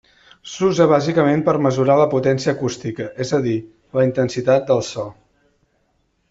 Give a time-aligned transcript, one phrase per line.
[0.51, 3.55] S'usa bàsicament per mesurar la potència acústica, és a dir,
[3.99, 5.07] la intensitat del so.